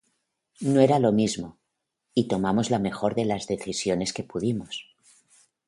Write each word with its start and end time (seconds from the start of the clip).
No 0.61 0.79
era 0.81 0.97
lo 0.97 1.11
mismo 1.11 1.59
y 2.15 2.27
tomamos 2.27 2.71
la 2.71 2.79
mejor 2.79 3.13
de 3.13 3.23
las 3.25 3.45
decisiones 3.45 4.13
que 4.13 4.23
pudimos. 4.23 4.87